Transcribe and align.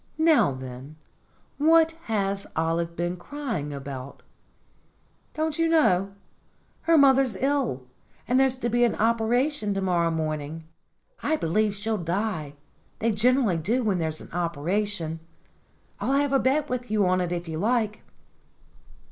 "Now, 0.17 0.51
then, 0.53 0.95
what 1.59 1.91
has 2.05 2.47
Olive 2.55 2.95
been 2.95 3.17
crying 3.17 3.71
about?" 3.71 4.23
"Don't 5.35 5.59
you 5.59 5.69
know? 5.69 6.13
Her 6.81 6.97
mother's 6.97 7.35
ill, 7.35 7.83
and 8.27 8.39
there's 8.39 8.55
to 8.55 8.69
be 8.69 8.83
an 8.83 8.95
operation 8.95 9.75
to 9.75 9.81
morrow 9.81 10.09
morning. 10.09 10.63
I 11.21 11.35
believe 11.35 11.75
she'll 11.75 11.99
die; 11.99 12.55
they 12.97 13.11
generally 13.11 13.57
do 13.57 13.83
when 13.83 13.99
there's 13.99 14.21
an 14.21 14.31
operation. 14.33 15.19
I'll 15.99 16.13
have 16.13 16.33
a 16.33 16.39
bet 16.39 16.67
with 16.67 16.89
you 16.89 17.05
on 17.05 17.21
it, 17.21 17.31
if 17.31 17.47
you 17.47 17.59
like." 17.59 18.01